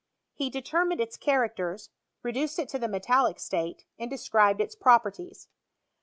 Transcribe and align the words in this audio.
He 0.33 0.49
determined 0.49 0.99
its 0.99 1.15
characters, 1.15 1.91
reduced 2.23 2.57
it 2.57 2.67
to 2.69 2.79
the 2.79 2.87
metallic 2.87 3.39
state, 3.39 3.85
and 3.99 4.09
described 4.09 4.59
its 4.59 4.73
properties. 4.73 5.47